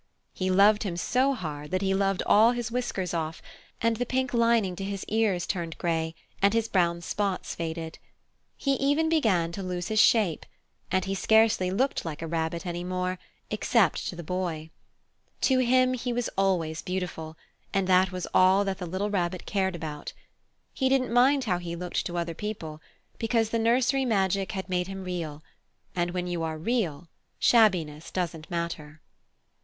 He 0.33 0.49
loved 0.49 0.81
him 0.81 0.97
so 0.97 1.35
hard 1.35 1.69
that 1.69 1.83
he 1.83 1.93
loved 1.93 2.23
all 2.25 2.53
his 2.53 2.71
whiskers 2.71 3.13
off, 3.13 3.39
and 3.83 3.97
the 3.97 4.03
pink 4.07 4.33
lining 4.33 4.75
to 4.77 4.83
his 4.83 5.05
ears 5.07 5.45
turned 5.45 5.77
grey, 5.77 6.15
and 6.41 6.55
his 6.55 6.67
brown 6.67 7.01
spots 7.01 7.53
faded. 7.53 7.99
He 8.57 8.71
even 8.77 9.09
began 9.09 9.51
to 9.51 9.61
lose 9.61 9.89
his 9.89 9.99
shape, 10.01 10.47
and 10.91 11.05
he 11.05 11.13
scarcely 11.13 11.69
looked 11.69 12.03
like 12.03 12.23
a 12.23 12.27
rabbit 12.27 12.65
any 12.65 12.83
more, 12.83 13.19
except 13.51 14.07
to 14.07 14.15
the 14.15 14.23
Boy. 14.23 14.71
To 15.41 15.59
him 15.59 15.93
he 15.93 16.11
was 16.11 16.31
always 16.35 16.81
beautiful, 16.81 17.37
and 17.71 17.85
that 17.85 18.11
was 18.11 18.25
all 18.33 18.65
that 18.65 18.79
the 18.79 18.87
little 18.87 19.11
Rabbit 19.11 19.45
cared 19.45 19.75
about. 19.75 20.13
He 20.73 20.89
didn't 20.89 21.13
mind 21.13 21.43
how 21.43 21.59
he 21.59 21.75
looked 21.75 22.07
to 22.07 22.17
other 22.17 22.33
people, 22.33 22.81
because 23.19 23.51
the 23.51 23.59
nursery 23.59 24.05
magic 24.05 24.53
had 24.53 24.67
made 24.67 24.87
him 24.87 25.03
Real, 25.03 25.43
and 25.95 26.09
when 26.09 26.25
you 26.25 26.41
are 26.41 26.57
Real 26.57 27.07
shabbiness 27.37 28.09
doesn't 28.09 28.49
matter. 28.49 28.99